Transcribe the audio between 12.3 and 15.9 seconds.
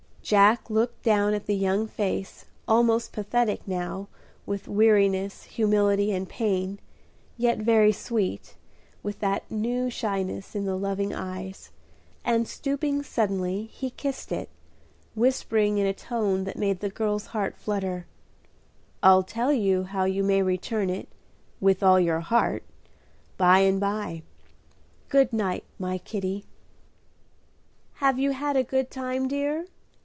stooping suddenly, he kissed it, whispering in